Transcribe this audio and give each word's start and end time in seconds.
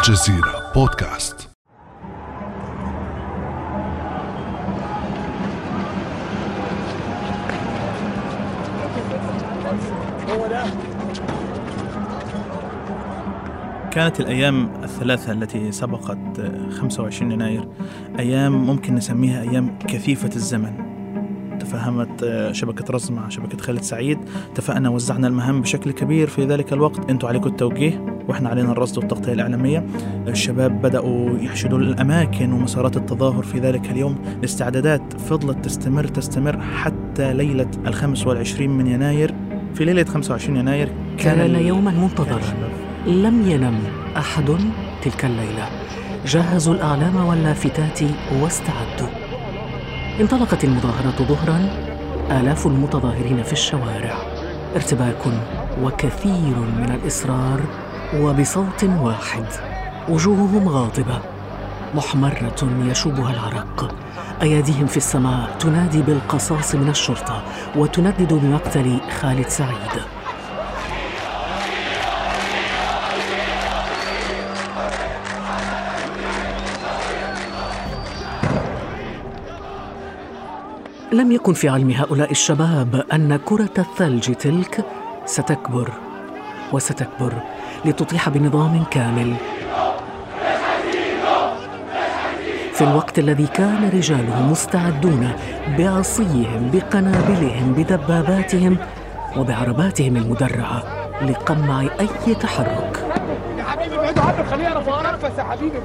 الجزيرة 0.00 0.72
بودكاست. 0.74 1.48
كانت 13.90 14.20
الأيام 14.20 14.70
الثلاثة 14.82 15.32
التي 15.32 15.72
سبقت 15.72 16.18
25 16.70 17.32
يناير. 17.32 17.68
أيام 18.18 18.52
ممكن 18.52 18.94
نسميها 18.94 19.42
أيام 19.42 19.78
كثيفة 19.78 20.30
الزمن. 20.36 20.89
تفهمت 21.60 22.48
شبكة 22.52 22.84
رز 22.94 23.10
مع 23.10 23.28
شبكة 23.28 23.58
خالد 23.58 23.82
سعيد. 23.82 24.18
اتفقنا 24.52 24.88
وزعنا 24.88 25.26
المهام 25.26 25.60
بشكل 25.60 25.90
كبير 25.90 26.28
في 26.28 26.44
ذلك 26.44 26.72
الوقت. 26.72 27.10
أنتوا 27.10 27.28
عليكم 27.28 27.48
التوجيه 27.48 28.20
وإحنا 28.28 28.48
علينا 28.48 28.72
الرصد 28.72 28.98
والتغطية 28.98 29.32
الإعلامية. 29.32 29.86
الشباب 30.28 30.82
بدأوا 30.82 31.38
يحشدوا 31.38 31.78
الأماكن 31.78 32.52
ومسارات 32.52 32.96
التظاهر 32.96 33.42
في 33.42 33.58
ذلك 33.58 33.90
اليوم. 33.90 34.18
الاستعدادات 34.38 35.20
فضلت 35.20 35.64
تستمر 35.64 36.04
تستمر 36.04 36.60
حتى 36.60 37.34
ليلة 37.34 37.70
الخامس 37.86 38.26
والعشرين 38.26 38.70
من 38.70 38.86
يناير. 38.86 39.34
في 39.74 39.84
ليلة 39.84 40.04
25 40.04 40.56
يناير 40.56 40.92
كان 41.18 41.54
يوما 41.54 41.90
منتظرا. 41.90 42.40
لم 43.06 43.50
ينم 43.50 43.78
أحد 44.16 44.56
تلك 45.02 45.24
الليلة. 45.24 45.68
جهزوا 46.26 46.74
الإعلام 46.74 47.16
واللافتات 47.16 48.00
واستعدوا. 48.42 49.19
انطلقت 50.20 50.64
المظاهرات 50.64 51.22
ظهرا. 51.22 51.68
آلاف 52.30 52.66
المتظاهرين 52.66 53.42
في 53.42 53.52
الشوارع. 53.52 54.18
ارتباك 54.76 55.22
وكثير 55.82 56.56
من 56.56 56.98
الإصرار 57.02 57.60
وبصوت 58.16 58.84
واحد. 58.84 59.44
وجوههم 60.08 60.68
غاضبة. 60.68 61.20
محمرة 61.94 62.68
يشوبها 62.90 63.30
العرق. 63.32 63.94
أياديهم 64.42 64.86
في 64.86 64.96
السماء 64.96 65.56
تنادي 65.58 66.02
بالقصاص 66.02 66.74
من 66.74 66.88
الشرطة 66.88 67.42
وتندد 67.76 68.32
بمقتل 68.32 69.00
خالد 69.20 69.48
سعيد. 69.48 70.19
لم 81.12 81.32
يكن 81.32 81.52
في 81.52 81.68
علم 81.68 81.90
هؤلاء 81.90 82.30
الشباب 82.30 83.04
أن 83.12 83.36
كرة 83.36 83.70
الثلج 83.78 84.34
تلك 84.34 84.84
ستكبر 85.24 85.90
وستكبر 86.72 87.32
لتطيح 87.84 88.28
بنظام 88.28 88.84
كامل. 88.90 89.34
في 92.72 92.84
الوقت 92.84 93.18
الذي 93.18 93.46
كان 93.46 93.90
رجاله 93.94 94.42
مستعدون 94.50 95.32
بعصيهم 95.78 96.70
بقنابلهم 96.72 97.72
بدباباتهم 97.72 98.76
وبعرباتهم 99.36 100.16
المدرعة 100.16 100.82
لقمع 101.22 101.80
أي 102.00 102.34
تحرك. 102.34 103.04
يا 103.58 103.62
حبيبي 103.64 103.94
ابعدوا 103.94 104.22
عنه 104.22 104.50
خليه 104.50 104.64
يعرف 104.64 104.88
انفس 104.88 105.38
يا 105.38 105.44
حبيبي. 105.44 105.78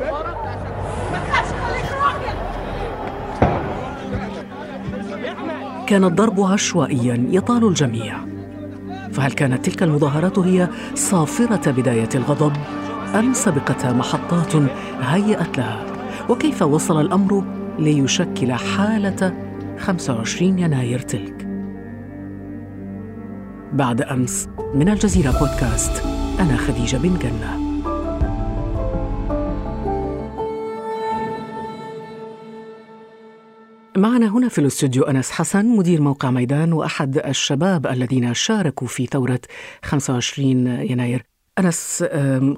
كان 5.88 6.04
الضرب 6.04 6.42
عشوائيا 6.42 7.28
يطال 7.32 7.68
الجميع. 7.68 8.18
فهل 9.12 9.32
كانت 9.32 9.66
تلك 9.66 9.84
المظاهرات 9.84 10.40
هي 10.40 10.70
صافرة 10.96 11.72
بداية 11.72 12.10
الغضب 12.16 12.54
أم 13.16 13.34
سبقتها 13.34 13.94
محطات 13.94 14.56
هيأت 15.02 15.58
لها؟ 15.58 15.86
وكيف 16.30 16.62
وصل 16.62 17.02
الأمر 17.02 17.44
ليشكل 17.80 18.54
حالة 18.54 19.34
25 19.80 20.60
يناير 20.60 21.00
تلك؟ 21.00 21.48
بعد 23.74 24.02
أمس 24.02 24.48
من 24.76 24.90
الجزيرة 24.90 25.32
بودكاست 25.32 26.04
أنا 26.40 26.58
خديجة 26.58 26.98
بن 26.98 27.18
جنة. 27.20 27.65
معنا 34.06 34.28
هنا 34.28 34.50
في 34.50 34.60
الاستوديو 34.60 35.04
أنس 35.04 35.32
حسن 35.32 35.66
مدير 35.66 36.02
موقع 36.02 36.32
ميدان 36.32 36.74
وأحد 36.74 37.18
الشباب 37.18 37.88
الذين 37.88 38.34
شاركوا 38.34 38.88
في 38.88 39.06
ثورة 39.06 39.40
25 39.84 40.68
يناير. 40.68 41.26
أنس 41.60 42.04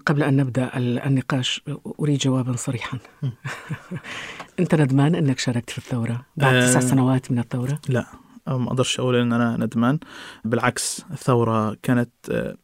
قبل 0.06 0.24
أن 0.24 0.38
نبدأ 0.38 0.72
النقاش 0.78 1.62
أريد 2.00 2.18
جوابا 2.18 2.56
صريحا. 2.56 2.98
أنت 4.60 4.76
ندمان 4.76 5.16
أنك 5.16 5.40
شاركت 5.40 5.70
في 5.70 5.78
الثورة؟ 5.78 6.26
بعد 6.38 6.62
تسع 6.62 6.80
سنوات 6.80 7.32
من 7.32 7.40
الثورة؟ 7.40 7.80
لا 7.90 8.06
ما 8.48 8.68
أقدرش 8.68 9.00
أقول 9.00 9.16
أن 9.16 9.34
أنا 9.34 9.58
ندمان. 9.58 10.00
بالعكس 10.46 11.06
الثورة 11.12 11.78
كانت 11.84 12.10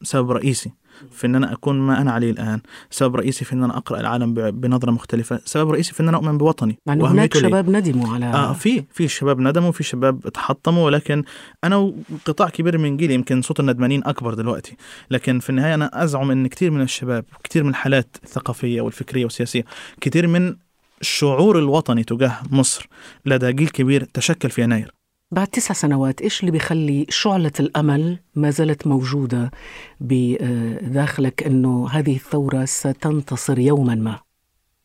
سبب 0.02 0.30
رئيسي 0.30 0.72
في 1.10 1.26
إن 1.26 1.34
أنا 1.34 1.52
أكون 1.52 1.78
ما 1.78 2.00
أنا 2.00 2.12
عليه 2.12 2.30
الآن، 2.30 2.60
سبب 2.90 3.16
رئيسي 3.16 3.44
في 3.44 3.52
إن 3.52 3.64
أنا 3.64 3.76
أقرأ 3.76 4.00
العالم 4.00 4.34
بنظرة 4.34 4.90
مختلفة، 4.90 5.40
سبب 5.44 5.70
رئيسي 5.70 5.94
في 5.94 6.00
إن 6.00 6.08
أنا 6.08 6.16
أؤمن 6.16 6.38
بوطني. 6.38 6.78
إنه 6.88 7.06
هناك 7.06 7.36
شباب 7.36 7.70
ندموا 7.70 8.14
على 8.14 8.26
آه 8.26 8.52
في 8.52 8.84
في 8.92 9.08
شباب 9.08 9.40
ندموا 9.40 9.72
في 9.72 9.82
شباب 9.82 10.20
تحطموا. 10.20 10.84
ولكن 10.84 11.24
أنا 11.64 11.76
وقطاع 11.76 12.48
كبير 12.48 12.78
من 12.78 12.96
جيلي 12.96 13.14
يمكن 13.14 13.42
صوت 13.42 13.60
الندمانين 13.60 14.04
أكبر 14.04 14.34
دلوقتي، 14.34 14.76
لكن 15.10 15.38
في 15.38 15.50
النهاية 15.50 15.74
أنا 15.74 16.04
أزعم 16.04 16.30
إن 16.30 16.46
كثير 16.46 16.70
من 16.70 16.80
الشباب 16.80 17.24
كثير 17.44 17.64
من 17.64 17.70
الحالات 17.70 18.16
الثقافية 18.24 18.80
والفكرية 18.80 19.24
والسياسية، 19.24 19.64
كثير 20.00 20.26
من 20.26 20.56
الشعور 21.00 21.58
الوطني 21.58 22.04
تجاه 22.04 22.36
مصر 22.50 22.88
لدى 23.26 23.52
جيل 23.52 23.68
كبير 23.68 24.04
تشكل 24.04 24.50
في 24.50 24.62
يناير. 24.62 24.94
بعد 25.34 25.46
تسع 25.46 25.74
سنوات 25.74 26.20
إيش 26.20 26.40
اللي 26.40 26.50
بيخلي 26.50 27.06
شعلة 27.08 27.52
الأمل 27.60 28.18
ما 28.34 28.50
زالت 28.50 28.86
موجودة 28.86 29.50
بداخلك 30.00 31.42
إنه 31.42 31.88
هذه 31.90 32.16
الثورة 32.16 32.64
ستنتصر 32.64 33.58
يوما 33.58 33.94
ما؟ 33.94 34.18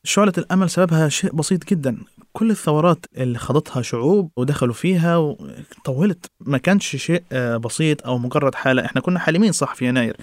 شعلة 0.04 0.34
الأمل 0.38 0.70
سببها 0.70 1.10
شيء 1.10 1.34
بسيط 1.34 1.70
جدا، 1.70 1.98
كل 2.34 2.52
الثورات 2.52 3.06
اللي 3.18 3.38
خاضتها 3.38 3.82
شعوب 3.82 4.32
ودخلوا 4.38 4.74
فيها 4.74 5.18
وطولت. 5.18 6.26
ما 6.40 6.58
كانش 6.58 6.96
شيء 6.96 7.24
بسيط 7.58 8.06
أو 8.06 8.18
مجرد 8.18 8.56
حالة. 8.56 8.86
إحنا 8.86 9.02
كنا 9.02 9.20
حالمين 9.20 9.52
صح 9.52 9.76
في 9.76 9.88
يناير. 9.88 10.18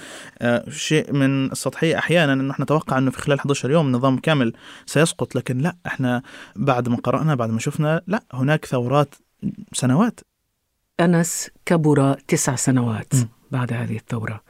شيء 0.68 1.12
من 1.12 1.52
السطحية 1.52 1.98
أحيانا 1.98 2.32
انه 2.32 2.52
إحنا 2.52 2.64
نتوقع 2.64 2.98
إنه 2.98 3.10
في 3.10 3.18
خلال 3.18 3.38
11 3.38 3.70
يوم 3.70 3.92
نظام 3.92 4.18
كامل 4.18 4.52
سيسقط. 4.86 5.36
لكن 5.36 5.58
لا 5.58 5.76
إحنا 5.86 6.22
بعد 6.56 6.88
ما 6.88 6.96
قرأنا 6.96 7.34
بعد 7.34 7.50
ما 7.50 7.58
شفنا 7.58 8.02
لا 8.06 8.22
هناك 8.32 8.64
ثورات 8.64 9.14
سنوات. 9.72 10.20
أنس 11.00 11.50
كبر 11.66 12.14
تسع 12.28 12.56
سنوات 12.56 13.14
م. 13.14 13.26
بعد 13.50 13.72
هذه 13.72 13.96
الثورة. 13.96 14.40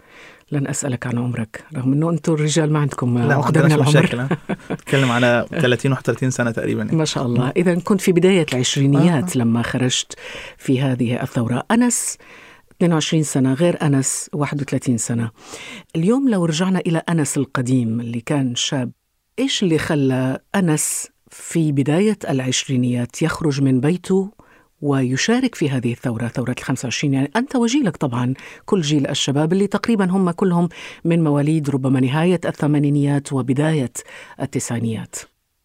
لن 0.52 0.66
أسألك 0.66 1.06
عن 1.06 1.18
عمرك. 1.18 1.64
رغم 1.76 1.92
أنه 1.92 2.10
أنتم 2.10 2.32
الرجال 2.32 2.72
ما 2.72 2.78
عندكم 2.78 3.32
عقدة 3.32 3.62
من 3.62 3.72
العمر. 3.72 4.28
نتكلم 4.70 5.10
على 5.10 5.46
30 5.50 5.92
31 5.92 6.30
سنة 6.30 6.50
تقريبا. 6.50 6.84
ما 6.84 7.04
شاء 7.04 7.26
الله. 7.26 7.52
إذا 7.56 7.74
كنت 7.74 8.00
في 8.00 8.12
بداية 8.12 8.46
العشرينيات 8.52 9.36
آه. 9.36 9.40
لما 9.40 9.62
خرجت 9.62 10.18
في 10.58 10.80
هذه 10.80 11.22
الثورة. 11.22 11.62
أنس 11.70 12.18
22 12.76 13.22
سنة 13.22 13.54
غير 13.54 13.82
أنس 13.82 14.30
31 14.32 14.98
سنة. 14.98 15.30
اليوم 15.96 16.28
لو 16.28 16.44
رجعنا 16.44 16.78
إلى 16.78 17.02
أنس 17.08 17.36
القديم 17.36 18.00
اللي 18.00 18.20
كان 18.20 18.54
شاب 18.54 18.92
إيش 19.38 19.62
اللي 19.62 19.78
خلى 19.78 20.38
أنس 20.54 21.08
في 21.30 21.72
بداية 21.72 22.18
العشرينيات 22.28 23.22
يخرج 23.22 23.62
من 23.62 23.80
بيته 23.80 24.32
ويشارك 24.82 25.54
في 25.54 25.70
هذه 25.70 25.92
الثورة 25.92 26.28
ثورة 26.28 26.54
الخمسة 26.58 26.86
وعشرين. 26.86 27.14
يعني 27.14 27.30
أنت 27.36 27.56
وجيلك 27.56 27.96
طبعا 27.96 28.34
كل 28.64 28.80
جيل 28.80 29.06
الشباب 29.06 29.52
اللي 29.52 29.66
تقريبا 29.66 30.04
هم 30.04 30.30
كلهم 30.30 30.68
من 31.04 31.24
مواليد 31.24 31.70
ربما 31.70 32.00
نهاية 32.00 32.40
الثمانينيات 32.44 33.32
وبداية 33.32 33.92
التسعينيات. 34.40 35.16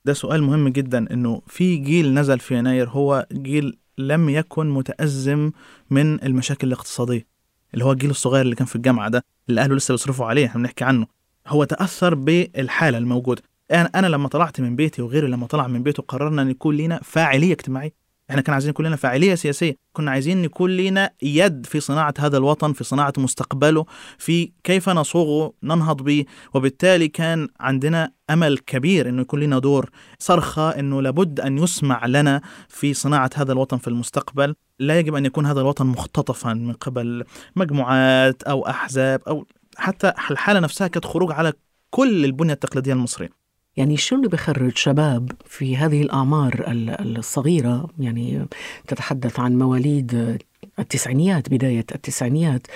ده 0.05 0.13
سؤال 0.13 0.43
مهم 0.43 0.67
جدا 0.67 1.13
أنه 1.13 1.41
في 1.47 1.75
جيل 1.77 2.13
نزل 2.13 2.39
في 2.39 2.57
يناير 2.57 2.89
هو 2.89 3.27
جيل 3.33 3.77
لم 3.97 4.29
يكن 4.29 4.69
متأزم 4.69 5.51
من 5.89 6.23
المشاكل 6.23 6.67
الاقتصادية 6.67 7.27
اللي 7.73 7.85
هو 7.85 7.91
الجيل 7.91 8.09
الصغير 8.09 8.41
اللي 8.41 8.55
كان 8.55 8.67
في 8.67 8.75
الجامعة 8.75 9.09
ده 9.09 9.23
اللي 9.49 9.61
أهله 9.61 9.75
لسه 9.75 9.91
بيصرفوا 9.91 10.25
عليه 10.25 10.45
إحنا 10.45 10.61
بنحكي 10.61 10.83
عنه. 10.83 11.07
هو 11.47 11.63
تأثر 11.63 12.15
بالحالة 12.15 12.97
الموجودة. 12.97 13.41
أنا 13.71 13.89
أنا 13.95 14.07
لما 14.07 14.27
طلعت 14.27 14.61
من 14.61 14.75
بيتي 14.75 15.01
وغيري 15.01 15.27
لما 15.27 15.47
طلع 15.47 15.67
من 15.67 15.83
بيته 15.83 16.03
قررنا 16.03 16.41
أن 16.41 16.49
يكون 16.49 16.77
لنا 16.77 16.99
فاعلية 17.03 17.51
اجتماعية. 17.53 18.00
إحنا 18.31 18.41
كنا 18.41 18.53
عايزين 18.53 18.69
يكون 18.69 18.85
لنا 18.85 18.95
فاعلية 18.95 19.35
سياسية. 19.35 19.75
كنا 19.93 20.11
عايزين 20.11 20.43
يكون 20.43 20.77
لنا 20.77 21.11
يد 21.21 21.65
في 21.65 21.79
صناعة 21.79 22.13
هذا 22.19 22.37
الوطن 22.37 22.73
في 22.73 22.83
صناعة 22.83 23.13
مستقبله 23.17 23.85
في 24.17 24.51
كيف 24.63 24.89
نصوغه 24.89 25.53
ننهض 25.63 26.01
به. 26.01 26.25
وبالتالي 26.53 27.07
كان 27.07 27.47
عندنا 27.59 28.11
أمل 28.29 28.57
كبير 28.57 29.09
إنه 29.09 29.21
يكون 29.21 29.39
لنا 29.39 29.59
دور 29.59 29.89
صرخة 30.19 30.69
إنه 30.69 31.01
لابد 31.01 31.39
أن 31.39 31.57
يسمع 31.57 32.05
لنا 32.05 32.41
في 32.69 32.93
صناعة 32.93 33.29
هذا 33.35 33.51
الوطن 33.51 33.77
في 33.77 33.87
المستقبل. 33.87 34.55
لا 34.79 34.99
يجب 34.99 35.15
أن 35.15 35.25
يكون 35.25 35.45
هذا 35.45 35.61
الوطن 35.61 35.85
مختطفا 35.85 36.53
من 36.53 36.73
قبل 36.73 37.23
مجموعات 37.55 38.43
أو 38.43 38.67
أحزاب 38.67 39.21
أو 39.27 39.47
حتى 39.77 40.13
الحالة 40.31 40.59
نفسها 40.59 40.87
كانت 40.87 41.05
خروج 41.05 41.31
على 41.31 41.53
كل 41.89 42.25
البنية 42.25 42.53
التقليدية 42.53 42.93
المصرية. 42.93 43.40
يعني 43.81 43.97
شو 43.97 44.15
اللي 44.15 44.27
بخرج 44.27 44.77
شباب 44.77 45.31
في 45.45 45.77
هذه 45.77 46.01
الأعمار 46.01 46.63
الصغيرة؟ 46.67 47.89
يعني 47.99 48.45
تتحدث 48.87 49.39
عن 49.39 49.57
مواليد 49.57 50.37
التسعينيات 50.79 51.49
بداية 51.49 51.85
التسعينيات. 51.95 52.67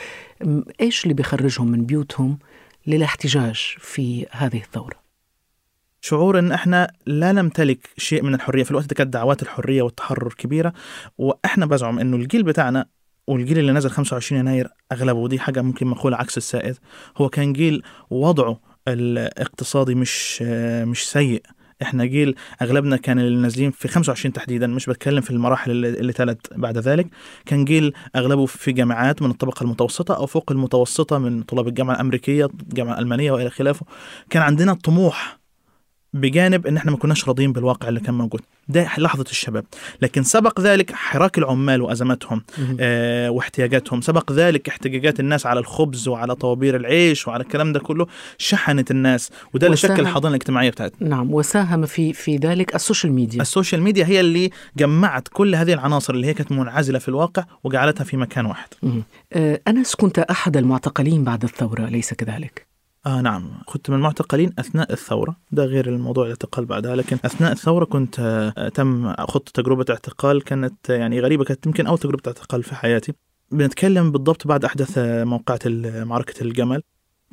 إيش 0.82 1.04
اللي 1.04 1.14
بخرجهم 1.14 1.72
من 1.72 1.86
بيوتهم 1.86 2.40
للاحتجاج 2.88 3.76
في 3.80 4.26
هذه 4.32 4.58
الثورة؟ 4.58 4.96
شعور 6.02 6.40
ان 6.40 6.52
إحنا 6.52 6.92
لا 7.06 7.32
نمتلك 7.32 7.90
شيء 7.98 8.24
من 8.24 8.34
الحرية. 8.34 8.64
في 8.64 8.72
الوقت 8.72 8.86
ده 8.86 8.96
كانت 8.96 9.14
دعوات 9.14 9.42
الحرية 9.42 9.82
والتحرر 9.82 10.34
كبيرة 10.34 10.74
وإحنا 11.18 11.66
بزعم 11.66 12.00
إنه 12.00 12.18
الجيل 12.18 12.44
بتاعنا 12.44 12.86
والجيل 13.28 13.60
اللي 13.60 13.72
نزل 13.72 13.90
25 13.90 14.40
يناير 14.40 14.70
أغلبه 14.92 15.20
ودي 15.20 15.40
حاجة 15.40 15.62
ممكن 15.62 15.88
مقولة 15.88 16.18
عكس 16.18 16.38
السائد 16.38 16.78
هو 17.18 17.30
كان 17.30 17.54
جيل 17.54 17.84
وضعه 18.10 18.75
الاقتصادي 18.88 19.96
مش 19.96 20.42
مش 20.86 21.10
سيء. 21.10 21.42
إحنا 21.82 22.06
جيل 22.06 22.36
أغلبنا 22.62 22.98
كان 22.98 23.20
اللي 23.20 23.42
نازلين 23.42 23.72
في 23.72 23.88
25 23.88 24.34
تحديدا 24.34 24.68
مش 24.68 24.86
بتكلم 24.86 25.22
في 25.22 25.32
المراحل 25.32 25.72
اللي, 25.72 25.90
اللي 25.90 26.14
تلت 26.14 26.54
بعد 26.54 26.78
ذلك. 26.78 27.08
كان 27.46 27.66
جيل 27.66 27.94
أغلبه 28.16 28.46
في 28.46 28.72
جامعات 28.72 29.22
من 29.22 29.30
الطبقة 29.30 29.64
المتوسطة 29.64 30.16
أو 30.16 30.26
فوق 30.26 30.52
المتوسطة 30.52 31.18
من 31.18 31.44
طلاب 31.44 31.68
الجامعة 31.68 31.96
الأمريكية 31.96 32.46
الجامعة 32.46 32.94
الالمانيه 32.94 33.32
وإلى 33.32 33.50
خلافه. 33.50 33.86
كان 34.30 34.42
عندنا 34.42 34.74
طموح 34.74 35.45
بجانب 36.16 36.68
إن 36.68 36.78
إحنا 36.78 36.92
ما 36.92 36.98
كناش 36.98 37.28
راضيين 37.28 37.54
بالواقع 37.54 37.90
اللي 37.90 38.00
كان 38.00 38.14
موجود. 38.14 38.42
ده 38.68 38.90
لحظة 38.98 39.26
الشباب. 39.32 39.66
لكن 40.02 40.24
سبق 40.24 40.62
ذلك 40.62 40.92
حراك 40.92 41.38
العمال 41.38 41.82
وأزماتهم 41.82 42.44
آه 42.80 43.30
واحتياجاتهم. 43.30 44.02
سبق 44.02 44.32
ذلك 44.32 44.70
احتجاجات 44.70 45.20
الناس 45.20 45.46
على 45.46 45.60
الخبز 45.60 46.08
وعلى 46.08 46.36
طوابير 46.36 46.76
العيش 46.76 47.28
وعلى 47.28 47.44
الكلام 47.44 47.74
ده 47.74 47.80
كله 47.80 48.08
شحنت 48.38 48.92
الناس 48.92 49.32
وده 49.54 49.68
اللي 49.68 49.78
شكل 49.78 50.00
الحضانه 50.00 50.36
الاجتماعية 50.36 50.70
بتاعتنا. 50.70 51.10
نعم 51.10 51.34
وساهم 51.34 51.86
في 51.86 52.14
في 52.14 52.38
ذلك 52.38 52.76
ال 52.76 52.81
social 52.81 53.14
media. 53.14 53.42
ال 53.42 53.48
social 53.48 53.82
media 53.82 54.06
هي 54.06 54.20
اللي 54.20 54.50
جمعت 54.78 55.28
كل 55.34 55.56
هذه 55.56 55.74
العناصر 55.74 56.14
اللي 56.14 56.28
هي 56.28 56.34
كانت 56.34 56.52
منعزلة 56.52 57.00
في 57.00 57.10
الواقع 57.10 57.44
وجعلتها 57.64 58.04
في 58.04 58.18
مكان 58.18 58.46
واحد. 58.46 58.68
آه 59.34 59.62
أنس 59.68 59.96
كنت 59.96 60.20
أحد 60.20 60.58
المعتقلين 60.58 61.24
بعد 61.24 61.44
الثورة 61.44 61.86
ليس 61.86 62.14
كذلك؟ 62.14 62.75
آه 63.06 63.22
نعم. 63.22 63.52
كنت 63.66 63.90
من 63.90 63.96
المعتقلين 63.96 64.54
أثناء 64.60 64.94
الثورة. 64.94 65.36
ده 65.52 65.66
غير 65.66 65.90
الموضوع 65.90 66.24
الاعتقال 66.26 66.66
بعدها 66.66 66.96
لكن 66.96 67.18
أثناء 67.26 67.52
الثورة 67.52 67.86
كنت 67.86 68.20
آه 68.20 68.70
تم 68.70 69.14
خضت 69.16 69.50
تجربة 69.50 69.86
اعتقال 69.90 70.44
كانت 70.44 70.90
يعني 70.90 71.20
غريبة 71.20 71.44
كانت 71.44 71.66
يمكن 71.66 71.88
أول 71.88 71.98
تجربة 71.98 72.22
اعتقال 72.28 72.64
في 72.64 72.76
حياتي. 72.76 73.14
بنتكلم 73.52 74.12
بالضبط 74.12 74.48
بعد 74.48 74.66
أحداث 74.66 74.98
موقعة 75.28 75.60
معركة 76.04 76.44
الجمل. 76.44 76.82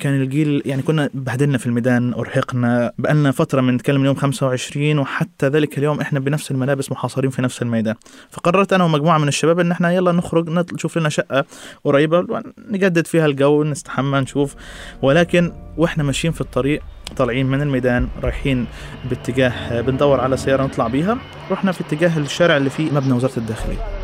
كان 0.03 0.23
الجيل 0.23 0.63
يعني 0.67 0.83
كنا 0.83 1.11
بهدلنا 1.15 1.59
في 1.59 1.67
الميدان 1.67 2.15
أرهقنا 2.15 2.93
بقالنا 2.99 3.31
فترة 3.31 3.61
من 3.61 3.75
نتكلم 3.75 4.01
اليوم 4.01 4.15
25 4.15 4.99
وحتى 4.99 5.49
ذلك 5.49 5.79
اليوم 5.79 6.01
إحنا 6.01 6.21
بنفس 6.21 6.51
الملابس 6.51 6.93
محاصرين 6.93 7.31
في 7.31 7.43
نفس 7.43 7.63
الميدان. 7.63 7.95
فقررت 8.31 8.73
أنا 8.73 8.85
ومجموعة 8.85 9.19
من 9.19 9.29
الشباب 9.29 9.61
إن 9.61 9.71
إحنا 9.71 9.93
يلا 9.93 10.13
نخرج 10.13 10.49
نشوف 10.73 10.99
لنا 10.99 11.09
شقة 11.09 11.45
قريبة 11.85 12.43
نجدد 12.69 13.07
فيها 13.07 13.27
الجو 13.27 13.65
نستحمى 13.65 14.21
نشوف. 14.21 14.55
ولكن 15.03 15.53
وإحنا 15.77 16.05
ماشيين 16.05 16.33
في 16.33 16.41
الطريق 16.41 16.83
طالعين 17.17 17.47
من 17.47 17.63
الميدان 17.63 18.09
رايحين 18.23 18.67
باتجاه 19.11 19.81
بندور 19.81 20.21
على 20.21 20.37
سيارة 20.37 20.63
نطلع 20.63 20.89
بيها 20.89 21.19
رحنا 21.51 21.73
في 21.73 21.81
اتجاه 21.81 22.19
الشارع 22.19 22.57
اللي 22.57 22.71
فيه 22.71 22.91
مبنى 22.91 23.13
وزارة 23.13 23.37
الداخلية. 23.37 24.02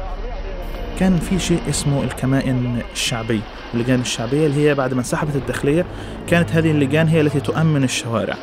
كان 0.98 1.16
في 1.16 1.38
شيء 1.38 1.60
اسمه 1.68 2.02
الكمائن 2.04 2.82
الشعبية. 2.92 3.40
اللجان 3.74 4.00
الشعبية 4.00 4.46
اللي 4.46 4.68
هي 4.68 4.74
بعد 4.74 4.94
ما 4.94 4.98
انسحبت 4.98 5.36
الداخلية 5.36 5.84
كانت 6.26 6.52
هذه 6.52 6.70
اللجان 6.70 7.08
هي 7.08 7.20
التي 7.20 7.40
تؤمن 7.40 7.84
الشوارع. 7.84 8.36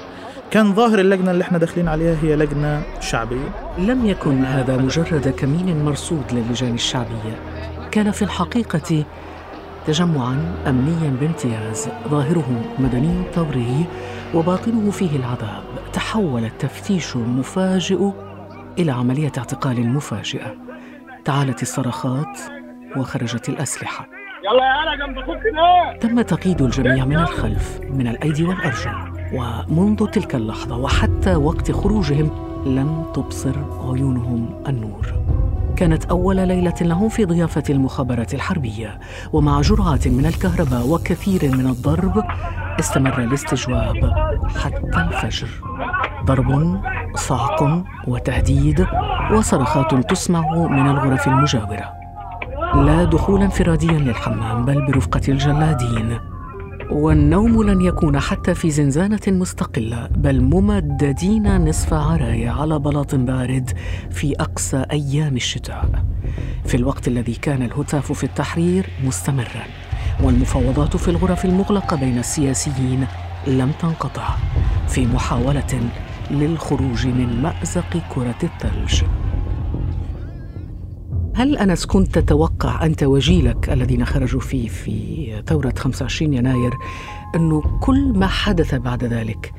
كان 0.51 0.73
ظاهر 0.73 0.99
اللجنة 0.99 1.31
اللي 1.31 1.43
إحنا 1.43 1.57
داخلين 1.57 1.87
عليها 1.87 2.15
هي 2.23 2.35
لجنة 2.35 2.83
شعبية. 2.99 3.75
لم 3.77 4.05
يكن 4.05 4.45
هذا 4.45 4.77
مجرد 4.77 5.27
كمين 5.27 5.85
مرصود 5.85 6.23
للجان 6.31 6.73
الشعبية. 6.73 7.39
كان 7.91 8.11
في 8.11 8.21
الحقيقة 8.21 9.03
تجمعا 9.87 10.55
أمنيا 10.67 11.17
بامتياز. 11.21 11.89
ظاهره 12.09 12.75
مدني 12.79 13.23
ثوري 13.33 13.85
وباطنه 14.33 14.91
فيه 14.91 15.15
العذاب. 15.15 15.63
تحول 15.93 16.45
التفتيش 16.45 17.15
المفاجئ 17.15 18.09
إلى 18.79 18.91
عملية 18.91 19.31
اعتقال 19.37 19.89
مفاجئة 19.89 20.64
تعالت 21.25 21.61
الصرخات 21.61 22.39
وخرجت 22.97 23.49
الأسلحة. 23.49 24.07
يلا 24.45 24.65
يا 24.65 24.95
جنب 24.95 25.99
تم 25.99 26.21
تقييد 26.21 26.61
الجميع 26.61 27.05
من 27.05 27.15
الخلف 27.15 27.79
من 27.89 28.07
الأيدي 28.07 28.43
والأرجل. 28.43 28.91
ومنذ 29.33 30.05
تلك 30.05 30.35
اللحظة 30.35 30.77
وحتى 30.77 31.35
وقت 31.35 31.71
خروجهم 31.71 32.29
لم 32.65 33.11
تبصر 33.13 33.55
عيونهم 33.81 34.63
النور. 34.67 35.13
كانت 35.77 36.05
أول 36.05 36.35
ليلة 36.35 36.75
لهم 36.81 37.09
في 37.09 37.25
ضيافة 37.25 37.63
المخابرات 37.69 38.33
الحربية. 38.33 38.99
ومع 39.33 39.61
جرعات 39.61 40.07
من 40.07 40.25
الكهرباء 40.25 40.87
وكثير 40.87 41.51
من 41.51 41.65
الضرب 41.65 42.23
استمر 42.79 43.19
الاستجواب 43.19 44.13
حتى 44.63 44.97
الفجر. 44.97 45.47
ضرب 46.25 46.49
صعق 47.15 47.83
وتهديد 48.07 48.87
وصرخات 49.31 50.09
تسمع 50.09 50.67
من 50.67 50.89
الغرف 50.89 51.27
المجاورة. 51.27 51.93
لا 52.75 53.03
دخول 53.03 53.41
انفراديا 53.41 53.99
للحمام 53.99 54.65
بل 54.65 54.85
برفقة 54.85 55.21
الجلادين. 55.29 56.19
والنوم 56.91 57.63
لن 57.63 57.81
يكون 57.81 58.19
حتى 58.19 58.55
في 58.55 58.71
زنزانة 58.71 59.19
مستقلة 59.27 60.07
بل 60.15 60.41
ممددين 60.41 61.69
نصف 61.69 61.93
عرايا 61.93 62.51
على 62.51 62.79
بلاط 62.79 63.15
بارد 63.15 63.69
في 64.11 64.33
أقصى 64.39 64.85
أيام 64.91 65.35
الشتاء. 65.35 65.85
في 66.65 66.77
الوقت 66.77 67.07
الذي 67.07 67.33
كان 67.33 67.61
الهتاف 67.61 68.11
في 68.11 68.23
التحرير 68.23 68.89
مستمرا 69.05 69.65
والمفاوضات 70.23 70.97
في 70.97 71.07
الغرف 71.07 71.45
المغلقة 71.45 71.97
بين 71.97 72.17
السياسيين 72.17 73.07
لم 73.47 73.71
تنقطع. 73.81 74.27
في 74.87 75.07
محاولة 75.07 75.81
للخروج 76.31 77.07
من 77.07 77.41
مأزق 77.41 77.97
كرة 78.15 78.35
الثلج. 78.43 79.03
هل 81.35 81.57
أنس 81.57 81.85
كنت 81.85 82.19
تتوقع 82.19 82.85
أنت 82.85 83.03
وجيلك 83.03 83.69
الذين 83.69 84.05
خرجوا 84.05 84.39
فيه 84.39 84.67
في 84.67 85.27
ثورة 85.47 85.73
25 85.77 86.33
يناير 86.33 86.73
أنه 87.35 87.61
كل 87.81 88.13
ما 88.15 88.27
حدث 88.27 88.75
بعد 88.75 89.03
ذلك 89.03 89.53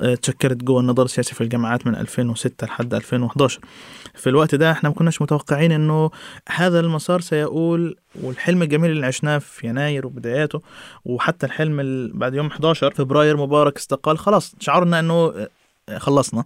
آه، 0.01 0.15
تشكلت 0.15 0.65
جوه 0.65 0.81
النظام 0.81 1.05
السياسي 1.05 1.35
في 1.35 1.41
الجامعات 1.41 1.87
من 1.87 1.95
2006 1.97 2.67
لحد 2.67 2.95
2011 2.95 3.61
في 4.15 4.29
الوقت 4.29 4.55
ده 4.55 4.71
إحنا 4.73 4.89
ما 4.89 4.95
كناش 4.95 5.23
متوقعين 5.23 5.73
إنه 5.73 6.11
هذا 6.49 6.81
المسار 6.81 7.21
سيقول 7.21 7.97
والحلم 8.23 8.63
الجميل 8.63 8.91
اللي 8.91 9.07
عشناه 9.07 9.39
في 9.39 9.67
يناير 9.67 10.07
وبداياته 10.07 10.63
وحتى 11.05 11.47
الحلم 11.47 12.11
بعد 12.15 12.35
يوم 12.35 12.47
11 12.47 12.91
فبراير 12.95 13.37
مبارك 13.37 13.77
استقال 13.77 14.19
خلاص 14.19 14.55
شعرنا 14.61 14.99
إنه 15.01 15.47
خلصنا. 15.97 16.45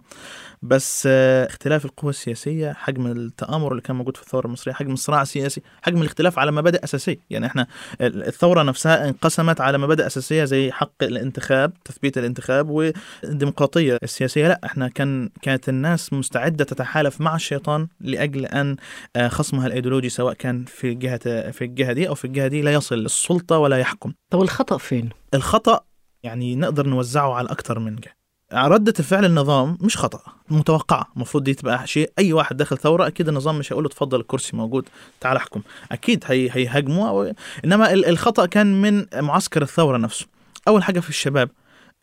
بس 0.61 1.03
آه، 1.11 1.45
اختلاف 1.45 1.85
القوى 1.85 2.09
السياسية 2.09 2.73
حجم 2.73 3.07
التآمر 3.07 3.71
اللي 3.71 3.81
كان 3.81 3.95
موجود 3.95 4.17
في 4.17 4.23
الثورة 4.23 4.47
المصرية 4.47 4.73
حجم 4.73 4.93
الصراع 4.93 5.21
السياسي 5.21 5.61
حجم 5.81 6.01
الاختلاف 6.01 6.39
على 6.39 6.51
مبادئ 6.51 6.83
أساسية. 6.83 7.19
يعني 7.29 7.45
إحنا 7.45 7.67
الثورة 8.01 8.63
نفسها 8.63 9.09
انقسمت 9.09 9.61
على 9.61 9.77
مبادئ 9.77 10.05
أساسية 10.05 10.43
زي 10.43 10.71
حق 10.71 11.03
الانتخاب 11.03 11.73
تثبيت 11.85 12.17
الانتخاب 12.17 12.69
والديمقراطية 12.69 13.97
السياسية. 14.03 14.47
لا 14.47 14.59
إحنا 14.65 14.87
كان 14.87 15.29
كانت 15.41 15.69
الناس 15.69 16.13
مستعدة 16.13 16.65
تتحالف 16.65 17.21
مع 17.21 17.35
الشيطان 17.35 17.87
لأجل 18.01 18.45
أن 18.45 18.75
آه، 19.15 19.27
خصمها 19.27 19.67
الأيديولوجي 19.67 20.09
سواء 20.09 20.33
كان 20.33 20.65
في 20.65 20.89
الجهة 20.89 21.51
في 21.51 21.63
الجهة 21.63 21.93
دي 21.93 22.07
أو 22.09 22.15
في 22.15 22.25
الجهة 22.25 22.47
دي 22.47 22.61
لا 22.61 22.73
يصل 22.73 22.95
للسلطة 22.95 23.57
ولا 23.57 23.77
يحكم. 23.77 24.13
طب 24.29 24.41
الخطأ 24.41 24.77
فين؟ 24.77 25.09
الخطأ 25.33 25.79
يعني 26.23 26.55
نقدر 26.55 26.87
نوزعه 26.87 27.33
على 27.33 27.49
أكثر 27.49 27.79
من 27.79 27.95
جهة. 27.95 28.22
ردة 28.53 28.93
الفعل 28.99 29.25
النظام 29.25 29.77
مش 29.81 29.97
خطأ 29.97 30.19
متوقعة 30.49 31.07
المفروض 31.15 31.43
دي 31.43 31.53
تبقى 31.53 31.87
شيء 31.87 32.11
أي 32.19 32.33
واحد 32.33 32.57
داخل 32.57 32.77
ثورة 32.77 33.07
أكيد 33.07 33.27
النظام 33.27 33.59
مش 33.59 33.71
هيقول 33.71 33.83
له 33.83 33.89
تفضل 33.89 34.19
الكرسي 34.19 34.55
موجود 34.55 34.89
تعال 35.21 35.37
أحكم. 35.37 35.61
أكيد 35.91 36.23
هي 36.27 36.49
هيهاجموا 36.51 37.09
أو... 37.09 37.33
إنما 37.65 37.93
الخطأ 37.93 38.45
كان 38.45 38.81
من 38.81 39.05
معسكر 39.15 39.61
الثورة 39.61 39.97
نفسه. 39.97 40.25
أول 40.67 40.83
حاجة 40.83 40.99
في 40.99 41.09
الشباب 41.09 41.49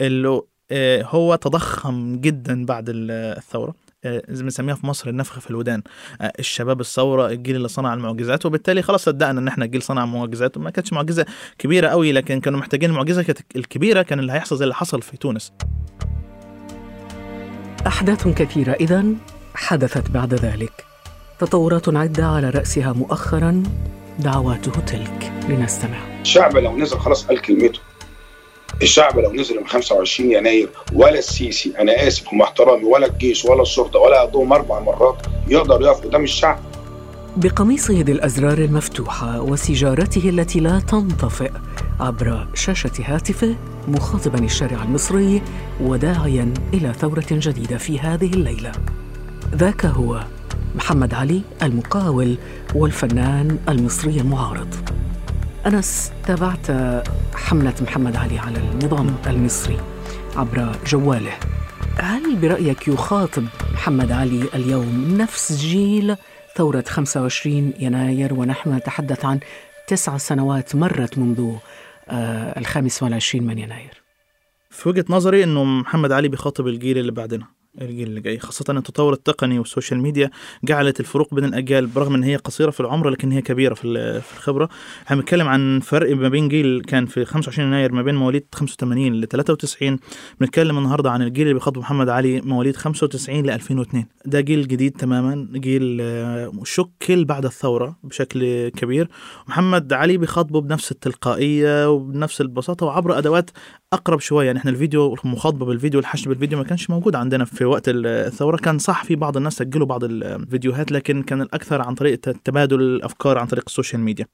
اللي 0.01 0.41
آه، 0.71 1.03
هو 1.03 1.35
تضخم 1.35 2.17
جدا 2.17 2.65
بعد 2.65 2.85
الثورة 2.91 3.75
آه، 4.05 4.23
زي 4.29 4.43
ما 4.43 4.43
بنسميها 4.43 4.75
في 4.75 4.87
مصر 4.87 5.09
النفخ 5.11 5.39
في 5.39 5.51
الودان. 5.51 5.83
آه، 6.21 6.33
الشباب 6.39 6.81
الثورة 6.81 7.27
الجيل 7.27 7.57
اللي 7.57 7.69
صنع 7.69 7.95
المعجزات 7.95 8.47
وبالتالي 8.47 8.83
خلاص 8.83 9.05
صدقنا 9.05 9.41
إن 9.41 9.49
إحنا 9.49 9.67
جيل 9.67 9.83
صنع 9.83 10.07
معجزات 10.07 10.57
وما 10.57 10.71
كانتش 10.71 10.93
معجزة 10.93 11.27
كبيرة 11.59 11.89
قوي 11.89 12.13
لكن 12.13 12.41
كانوا 12.41 12.59
محتاجين 12.59 12.91
المعجزه 12.91 13.35
الكبيرة 13.57 14.03
كان 14.03 14.19
اللي 14.19 14.33
هيحصل 14.33 14.57
زي 14.57 14.65
اللي 14.65 14.75
حصل 14.75 15.03
في 15.03 15.17
تونس. 15.17 15.53
أحداث 17.87 18.29
كثيرة. 18.29 18.73
إذا 18.73 19.05
حدثت 19.55 20.11
بعد 20.11 20.35
ذلك. 20.35 20.85
تطورات 21.39 21.89
عدة 21.89 22.27
على 22.27 22.51
رأسها 22.51 22.93
مؤخرا. 22.93 23.63
دعواته 24.19 24.73
تلك. 24.81 25.33
لنستمع. 25.49 25.99
الشعب 26.21 26.57
لو 26.57 26.77
نزل 26.77 26.99
خلاص 26.99 27.27
قال 27.27 27.43
كلمته. 27.43 27.81
الشعب 28.83 29.19
لو 29.19 29.33
نزل 29.33 29.61
من 29.61 29.67
25 29.67 30.33
يناير 30.33 30.69
ولا 30.93 31.19
السيسي 31.19 31.73
أنا 31.79 32.07
آسف 32.07 32.33
ومع 32.33 32.45
احترامي 32.45 32.85
ولا 32.85 33.07
الجيش 33.07 33.45
ولا 33.45 33.63
الشرطه 33.63 33.99
ولا 33.99 34.23
قدهم 34.23 34.53
أربع 34.53 34.81
مرات 34.81 35.27
يقدر 35.49 35.83
يقف 35.83 36.01
قدام 36.01 36.25
الشعب؟ 36.25 36.59
بقميصه 37.37 38.01
ذي 38.01 38.13
الأزرار 38.13 38.59
المفتوحة 38.59 39.41
وسيجارته 39.41 40.29
التي 40.29 40.61
لا 40.61 40.81
تنطفئ 40.81 41.51
عبر 42.01 42.47
شاشة 42.55 42.93
هاتفه 43.05 43.57
مخاطبا 43.89 44.39
الشارع 44.39 44.83
المصري 44.83 45.43
وداعيا 45.81 46.55
إلى 46.75 46.93
ثورة 46.93 47.27
جديدة 47.31 47.79
في 47.79 48.01
هذه 48.01 48.33
الليلة. 48.33 48.73
ذاك 49.55 49.87
هو 49.87 50.25
محمد 50.75 51.15
علي 51.15 51.43
المقاول 51.63 52.39
والفنان 52.75 53.59
المصري 53.69 54.21
المعارض. 54.21 54.75
أنس 55.67 56.13
تابعت 56.27 56.67
حملة 57.35 57.75
محمد 57.83 58.17
علي 58.17 58.39
على 58.39 58.59
النظام 58.59 59.17
المصري 59.27 59.77
عبر 60.37 60.77
جواله. 60.87 61.33
هل 61.99 62.37
برأيك 62.37 62.89
يخاطب 62.89 63.45
محمد 63.73 64.13
علي 64.13 64.49
اليوم 64.55 65.17
نفس 65.19 65.53
جيل 65.53 66.17
ثورة 66.57 66.85
25 66.89 67.73
يناير؟ 67.81 68.35
ونحن 68.35 68.75
نتحدث 68.75 69.25
عن 69.25 69.41
تسع 69.87 70.17
سنوات 70.17 70.77
مرت 70.77 71.19
منذ 71.19 71.53
الخامس 72.59 73.03
والعشرين 73.03 73.47
من 73.47 73.59
يناير. 73.59 74.03
في 74.71 74.89
وجهة 74.89 75.05
نظري 75.09 75.45
أنه 75.45 75.65
محمد 75.65 76.13
علي 76.13 76.29
بيخاطب 76.29 76.67
الجيل 76.67 76.99
اللي 76.99 77.13
بعدنا. 77.13 77.47
الجيل 77.81 78.09
اللي 78.09 78.21
جاي. 78.21 78.39
خاصة 78.39 78.65
التطور 78.69 79.13
التقني 79.13 79.59
وال 79.59 79.69
social 79.69 80.01
media 80.01 80.31
جعلت 80.65 81.01
الفروق 81.01 81.35
بين 81.35 81.45
الأجيال 81.45 81.87
برغم 81.87 82.15
أن 82.15 82.23
هي 82.23 82.37
قصيرة 82.37 82.71
في 82.71 82.81
العمر 82.81 83.09
لكن 83.11 83.33
هي 83.33 83.43
كبيرة 83.43 83.75
في 83.75 84.21
في 84.21 84.37
الخبرة. 84.37 84.69
إحنا 85.07 85.17
بنتكلم 85.17 85.49
عن 85.49 85.81
فرق 85.81 86.17
ما 86.17 86.29
بين 86.29 86.49
جيل 86.49 86.83
كان 86.87 87.07
في 87.07 87.25
25 87.25 87.69
يناير 87.69 87.93
ما 87.93 88.03
بين 88.03 88.15
مواليد 88.15 88.47
85 88.55 89.21
ل 89.21 89.29
93 89.29 89.99
بنتكلم 90.41 90.79
النهاردة 90.79 91.11
عن 91.11 91.23
الجيل 91.23 91.43
اللي 91.43 91.55
بيخاطب 91.55 91.79
محمد 91.79 92.09
علي 92.09 92.41
مواليد 92.41 92.77
95 92.77 93.47
ل 93.47 93.51
2002 93.51 94.05
ده 94.25 94.41
جيل 94.41 94.69
جديد 94.69 94.97
تماما 94.97 95.49
جيل 95.53 95.99
آه، 96.01 96.53
شكل 96.65 97.25
بعد 97.25 97.45
الثورة 97.45 97.97
بشكل 98.05 98.69
كبير. 98.69 99.09
محمد 99.49 99.93
علي 99.93 100.17
بيخاطبه 100.17 100.61
بنفس 100.61 100.93
التلقائية 100.93 101.91
وبنفس 101.91 102.41
البساطة 102.41 102.87
وعبر 102.87 103.19
أدوات 103.19 103.51
أقرب 103.93 104.21
شوية. 104.21 104.47
يعني 104.47 104.59
إحنا 104.59 104.71
الفيديو 104.71 105.17
المخاطبة 105.25 105.67
بالفيديو 105.67 106.01
الحشد 106.01 106.29
بالفيديو 106.29 106.59
ما 106.59 106.65
كانش 106.65 106.91
موجود 106.91 107.15
عندنا 107.17 107.45
في 107.45 107.60
وقت 107.65 107.85
الثورة 107.89 108.57
كان 108.57 108.79
صح 108.79 109.05
في 109.05 109.17
بعض 109.17 109.37
الناس 109.37 109.53
سجلوا 109.53 109.87
بعض 109.87 110.05
الفيديوهات 110.05 110.93
لكن 110.93 111.23
كان 111.23 111.43
الأكثر 111.43 111.83
عن 111.83 111.95
طريق 111.95 112.21
تبادل 112.21 112.81
الأفكار 112.81 113.39
عن 113.39 113.47
طريق 113.47 113.65
ال 113.67 113.72
social 113.72 114.01
media. 114.01 114.27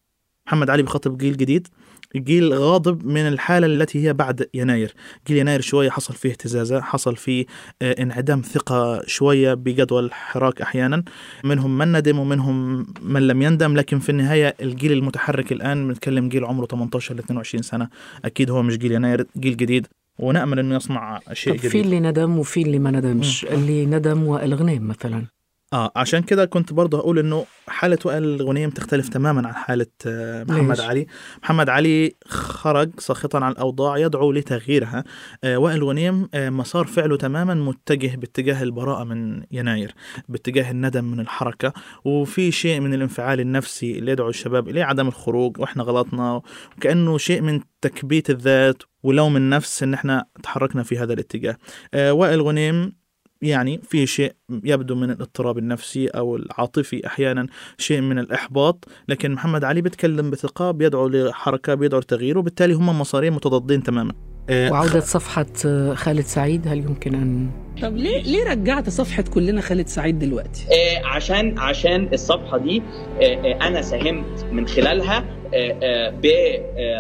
محمد 0.46 0.70
علي 0.70 0.82
بيخاطب 0.82 1.18
جيل 1.18 1.36
جديد 1.36 1.68
جيل 2.16 2.54
غاضب 2.54 3.06
من 3.06 3.28
الحالة 3.28 3.66
التي 3.66 4.06
هي 4.06 4.12
بعد 4.12 4.48
يناير. 4.54 4.94
جيل 5.26 5.36
يناير 5.36 5.60
شوية 5.60 5.90
حصل 5.90 6.14
فيه 6.14 6.30
اهتزازة 6.30 6.80
حصل 6.80 7.16
فيه 7.16 7.46
آه، 7.82 8.02
انعدام 8.02 8.40
ثقة 8.40 9.02
شوية 9.06 9.54
بجدول 9.54 10.04
الحراك 10.04 10.60
أحيانا. 10.62 11.04
منهم 11.44 11.78
من 11.78 11.92
ندم 11.96 12.18
ومنهم 12.18 12.86
من 13.02 13.26
لم 13.26 13.42
يندم 13.42 13.76
لكن 13.76 13.98
في 13.98 14.08
النهاية 14.08 14.54
الجيل 14.60 14.92
المتحرك 14.92 15.52
الآن 15.52 15.88
بنتكلم 15.88 16.28
جيل 16.28 16.44
عمره 16.44 16.66
18 16.66 17.14
ل 17.14 17.18
22 17.18 17.62
سنة 17.62 17.88
أكيد 18.24 18.50
هو 18.50 18.62
مش 18.62 18.78
جيل 18.78 18.92
يناير 18.92 19.26
جيل 19.36 19.56
جديد. 19.56 19.86
ونأمل 20.18 20.58
انه 20.58 20.76
يصنع 20.76 21.20
شيء 21.32 21.54
جديد 21.56 21.70
في 21.70 21.80
اللي 21.80 22.00
ندم 22.00 22.38
وفي 22.38 22.62
اللي 22.62 22.78
ما 22.78 22.90
ندمش. 22.90 23.44
اللي 23.44 23.86
ندم 23.86 24.22
وائل 24.26 24.54
غنيم 24.54 24.88
مثلا. 24.88 25.35
آه 25.76 25.92
عشان 25.96 26.22
كده 26.22 26.44
كنت 26.44 26.72
برضه 26.72 26.98
أقول 26.98 27.18
إنه 27.18 27.46
حالة 27.68 27.98
وائل 28.04 28.24
الغنيم 28.24 28.70
تختلف 28.70 29.08
تماما 29.08 29.48
عن 29.48 29.54
حالة 29.54 29.86
آه، 30.06 30.44
محمد 30.44 30.76
ليش؟ 30.76 30.80
علي. 30.80 31.06
محمد 31.42 31.68
علي 31.68 32.14
خرج 32.26 32.90
ساخطا 33.00 33.38
عن 33.44 33.52
الأوضاع 33.52 33.98
يدعو 33.98 34.32
لتغييرها. 34.32 35.04
آه 35.44 35.56
وائل 35.56 35.76
الغنيم 35.76 36.28
آه 36.34 36.50
مسار 36.50 36.86
فعله 36.86 37.16
تماما 37.16 37.54
متجه 37.54 38.16
باتجاه 38.16 38.62
البراءة 38.62 39.04
من 39.04 39.42
يناير 39.50 39.94
باتجاه 40.28 40.70
الندم 40.70 41.04
من 41.04 41.20
الحركة. 41.20 41.72
وفي 42.04 42.52
شيء 42.52 42.80
من 42.80 42.94
الانفعال 42.94 43.40
النفسي 43.40 43.98
اللي 43.98 44.12
يدعو 44.12 44.28
الشباب 44.28 44.68
اليه 44.68 44.84
عدم 44.84 45.08
الخروج 45.08 45.60
وإحنا 45.60 45.82
غلطنا 45.82 46.42
وكأنه 46.76 47.18
شيء 47.18 47.40
من 47.40 47.60
تكبيت 47.80 48.30
الذات 48.30 48.82
ولوم 49.02 49.36
النفس 49.36 49.82
إن 49.82 49.94
إحنا 49.94 50.24
تحركنا 50.42 50.82
في 50.82 50.98
هذا 50.98 51.12
الاتجاه. 51.12 51.56
آه 51.94 52.12
وائل 52.12 52.42
غنيم 52.42 53.05
يعني 53.42 53.80
في 53.82 54.06
شيء 54.06 54.32
يبدو 54.50 54.94
من 54.94 55.10
الاضطراب 55.10 55.58
النفسي 55.58 56.06
أو 56.06 56.36
العاطفي 56.36 57.06
أحيانا 57.06 57.46
شيء 57.78 58.00
من 58.00 58.18
الإحباط. 58.18 58.84
لكن 59.08 59.32
محمد 59.32 59.64
علي 59.64 59.80
بيتكلم 59.80 60.30
بثقة 60.30 60.70
بيدعو 60.70 61.08
لحركة 61.08 61.74
بيدعو 61.74 62.00
لتغيير 62.00 62.38
وبالتالي 62.38 62.74
هم 62.74 63.00
مسارين 63.00 63.32
متضادين 63.32 63.82
تماما. 63.82 64.35
وعودة 64.50 65.00
صفحة 65.00 65.46
آه، 65.66 65.94
خالد 65.94 66.20
سعيد 66.24 66.68
هل 66.68 66.78
يمكن 66.78 67.14
أن 67.14 67.50
طب 67.82 67.96
ليه 67.96 68.22
ليه 68.22 68.44
رجعت 68.50 68.88
صفحة 68.90 69.22
كلنا 69.34 69.60
خالد 69.60 69.86
سعيد 69.88 70.18
دلوقتي؟ 70.18 70.66
آه 70.72 71.06
عشان 71.06 71.58
عشان 71.58 72.08
الصفحة 72.12 72.58
دي 72.58 72.82
آه, 73.22 73.24
آه، 73.24 73.66
أنا 73.68 73.82
ساهمت 73.82 74.44
من 74.52 74.66
خلالها 74.68 75.24
آه 75.54 75.76
آه 75.82 76.10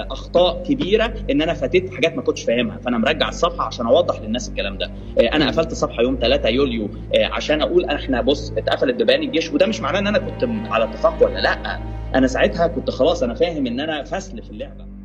بأخطاء 0.06 0.62
كبيرة 0.62 1.14
إن 1.30 1.42
أنا 1.42 1.54
فاتت 1.54 1.94
حاجات 1.94 2.16
ما 2.16 2.22
كنتش 2.22 2.42
فاهمها. 2.44 2.78
فأنا 2.78 2.98
مرجع 2.98 3.28
الصفحة 3.28 3.64
عشان 3.66 3.86
أوضح 3.86 4.20
للناس 4.20 4.48
الكلام 4.48 4.78
ده. 4.78 4.90
آه 5.20 5.36
أنا 5.36 5.48
قفلت 5.48 5.72
الصفحة 5.72 6.02
يوم 6.02 6.18
3 6.20 6.48
يوليو 6.48 6.88
آه 7.14 7.24
عشان 7.26 7.62
أقول 7.62 7.84
إحنا 7.84 8.20
بص 8.20 8.52
اتقفلت 8.58 8.94
ببيان 9.02 9.22
الجيش. 9.22 9.50
وده 9.52 9.66
مش 9.66 9.80
معناه 9.80 9.98
إن 9.98 10.06
أنا 10.06 10.18
كنت 10.18 10.44
على 10.70 10.84
اتفاق 10.84 11.22
ولا 11.22 11.38
لأ. 11.40 11.80
أنا 12.14 12.26
ساعتها 12.26 12.66
كنت 12.66 12.90
خلاص 12.90 13.22
أنا 13.22 13.34
فاهم 13.34 13.66
إن 13.66 13.80
أنا 13.80 14.04
فصل 14.04 14.42
في 14.42 14.50
اللعبة. 14.50 14.95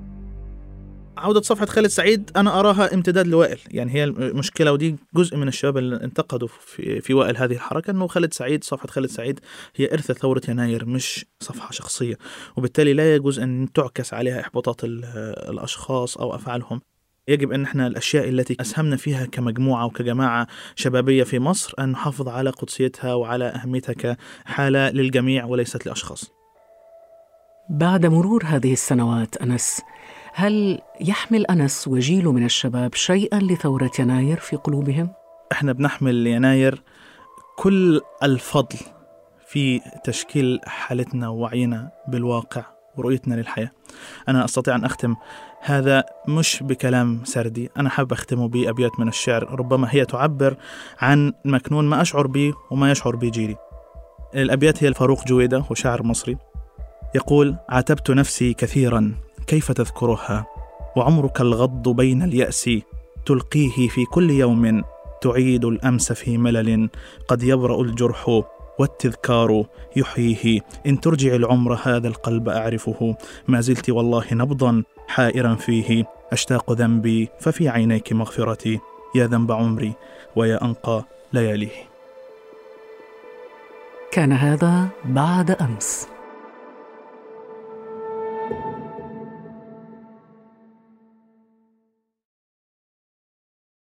عودة 1.18 1.42
صفحة 1.42 1.66
خالد 1.66 1.88
سعيد 1.88 2.32
أنا 2.36 2.60
أراها 2.60 2.94
امتداد 2.94 3.28
لوائل. 3.28 3.60
يعني 3.72 3.94
هي 3.94 4.04
المشكلة 4.04 4.72
ودي 4.72 4.96
جزء 5.16 5.38
من 5.38 5.48
الشباب 5.48 5.78
اللي 5.78 6.04
انتقدوا 6.04 6.48
في, 6.48 7.02
في 7.02 7.14
وائل 7.14 7.38
هذه 7.38 7.54
الحركة 7.54 7.92
أنه 7.92 8.08
خالد 8.08 8.34
سعيد 8.34 8.64
صفحة 8.64 8.88
خالد 8.88 9.10
سعيد 9.10 9.40
هي 9.76 9.94
إرث 9.94 10.12
ثورة 10.12 10.42
يناير 10.48 10.86
مش 10.86 11.26
صفحة 11.40 11.72
شخصية. 11.72 12.18
وبالتالي 12.56 12.94
لا 12.94 13.16
يجوز 13.16 13.40
أن 13.40 13.68
تعكس 13.74 14.14
عليها 14.14 14.42
إحباطات 14.42 14.84
الأشخاص 14.84 16.18
أو 16.18 16.36
أفعالهم. 16.36 16.82
يجب 17.28 17.52
أن 17.52 17.64
إحنا 17.64 17.88
الأشياء 17.88 18.30
التي 18.30 18.58
أسهمنا 18.62 18.98
فيها 18.98 19.26
كمجموعة 19.26 19.86
وكجماعة 19.86 20.48
شبابية 20.76 21.24
في 21.24 21.40
مصر 21.40 21.74
أن 21.80 21.90
نحافظ 21.90 22.28
على 22.28 22.50
قدسيتها 22.50 23.14
وعلى 23.14 23.46
أهميتها 23.46 23.94
كحالة 23.94 24.90
للجميع 24.90 25.46
وليست 25.46 25.86
لأشخاص. 25.86 26.32
بعد 27.70 28.06
مرور 28.06 28.44
هذه 28.46 28.74
السنوات 28.74 29.38
أنس 29.38 29.82
هل 30.34 30.82
يحمل 31.02 31.46
أنس 31.46 31.88
وجيله 31.88 32.32
من 32.32 32.46
الشباب 32.46 32.96
شيئا 32.96 33.40
لثورة 33.40 33.92
يناير 34.00 34.38
في 34.38 34.56
قلوبهم؟ 34.56 35.10
إحنا 35.52 35.74
بنحمل 35.74 36.28
يناير 36.28 36.84
كل 37.58 38.02
الفضل 38.24 38.78
في 39.48 39.82
تشكيل 40.04 40.60
حالتنا 40.66 41.30
ووعينا 41.30 41.92
بالواقع 42.08 42.64
ورؤيتنا 42.98 43.36
للحياة. 43.36 43.72
أنا 44.30 44.46
أستطيع 44.46 44.76
أن 44.76 44.86
أختم. 44.86 45.16
هذا 45.62 46.04
مش 46.28 46.64
بكلام 46.64 47.22
سردي. 47.24 47.70
أنا 47.78 47.90
حاب 47.90 48.12
أختمه 48.12 48.48
بأبيات 48.48 49.00
من 49.00 49.08
الشعر. 49.08 49.60
ربما 49.60 49.88
هي 49.92 50.06
تعبر 50.06 50.56
عن 51.00 51.34
مكنون 51.46 51.86
ما 51.86 52.02
أشعر 52.02 52.28
به 52.28 52.54
وما 52.72 52.92
يشعر 52.92 53.16
به 53.16 53.30
جيلي. 53.30 53.56
الأبيات 54.36 54.84
هي 54.84 54.88
الفاروق 54.88 55.28
جويدة 55.28 55.64
وشاعر 55.70 56.04
مصري. 56.04 56.38
يقول 57.16 57.58
عاتبت 57.70 58.12
نفسي 58.12 58.54
كثيرا. 58.54 59.16
كيف 59.48 59.72
تذكرها؟ 59.72 60.46
وعمرك 60.96 61.42
الغض 61.42 61.90
بين 61.90 62.22
اليأس. 62.24 62.70
تلقيه 63.26 63.88
في 63.88 64.06
كل 64.06 64.32
يوم. 64.32 64.84
تعيد 65.22 65.66
الأمس 65.66 66.12
في 66.12 66.38
ملل. 66.38 66.90
قد 67.28 67.44
يبرأ 67.44 67.82
الجرح 67.82 68.44
والتذكار. 68.80 69.66
يحييه. 69.96 70.62
إن 70.86 71.00
ترجع 71.00 71.36
العمر 71.36 71.74
هذا 71.84 72.08
القلب 72.08 72.50
أعرفه. 72.50 73.16
ما 73.48 73.62
زلت 73.62 73.90
والله 73.90 74.26
نبضا 74.32 74.84
حائرا 75.08 75.56
فيه. 75.56 76.06
أشتاق 76.32 76.72
ذنبي 76.72 77.30
ففي 77.40 77.70
عينيك 77.70 78.14
مغفرتي. 78.14 78.80
يا 79.16 79.28
ذنب 79.28 79.52
عمري 79.52 79.94
ويا 80.36 80.66
أنقى 80.66 81.04
لياليه. 81.34 81.92
كان 84.12 84.32
هذا 84.32 84.88
بعد 85.06 85.52
أمس. 85.52 86.08